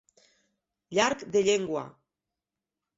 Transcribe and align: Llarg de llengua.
Llarg 0.95 1.27
de 1.37 1.45
llengua. 1.51 1.87